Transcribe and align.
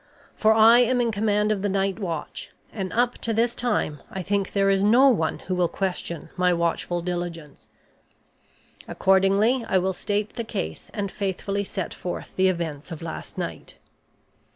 For 0.33 0.51
I 0.51 0.79
am 0.79 0.99
in 0.99 1.11
command 1.11 1.51
of 1.51 1.61
the 1.61 1.69
night 1.69 1.99
watch, 1.99 2.49
and 2.73 2.91
up 2.91 3.19
to 3.19 3.33
this 3.35 3.53
time 3.53 4.01
I 4.09 4.23
think 4.23 4.51
there 4.53 4.71
is 4.71 4.81
no 4.81 5.09
one 5.09 5.37
who 5.45 5.53
will 5.53 5.67
question 5.67 6.31
my 6.35 6.53
watchful 6.55 7.01
diligence. 7.01 7.69
Accordingly 8.87 9.63
I 9.69 9.77
will 9.77 9.93
state 9.93 10.33
the 10.33 10.43
case 10.43 10.89
and 10.95 11.11
faithfully 11.11 11.63
set 11.63 11.93
forth 11.93 12.33
the 12.35 12.47
events 12.47 12.91
of 12.91 13.03
last 13.03 13.37
night. 13.37 13.77